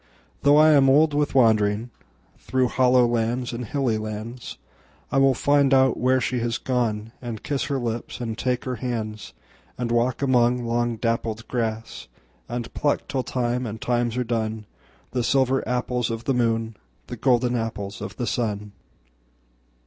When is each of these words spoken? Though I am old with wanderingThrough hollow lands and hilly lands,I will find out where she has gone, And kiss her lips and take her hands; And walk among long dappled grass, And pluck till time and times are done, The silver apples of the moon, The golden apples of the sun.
Though 0.41 0.57
I 0.57 0.71
am 0.71 0.89
old 0.89 1.13
with 1.13 1.33
wanderingThrough 1.33 2.69
hollow 2.71 3.05
lands 3.05 3.53
and 3.53 3.65
hilly 3.65 3.99
lands,I 3.99 5.19
will 5.19 5.35
find 5.35 5.75
out 5.75 5.95
where 5.99 6.19
she 6.19 6.39
has 6.39 6.57
gone, 6.57 7.11
And 7.21 7.43
kiss 7.43 7.65
her 7.65 7.77
lips 7.77 8.19
and 8.19 8.35
take 8.35 8.65
her 8.65 8.77
hands; 8.77 9.35
And 9.77 9.91
walk 9.91 10.23
among 10.23 10.65
long 10.65 10.95
dappled 10.95 11.47
grass, 11.47 12.07
And 12.49 12.73
pluck 12.73 13.07
till 13.07 13.21
time 13.21 13.67
and 13.67 13.79
times 13.79 14.17
are 14.17 14.23
done, 14.23 14.65
The 15.11 15.23
silver 15.23 15.63
apples 15.69 16.09
of 16.09 16.23
the 16.23 16.33
moon, 16.33 16.77
The 17.05 17.15
golden 17.15 17.55
apples 17.55 18.01
of 18.01 18.15
the 18.15 18.25
sun. 18.25 18.71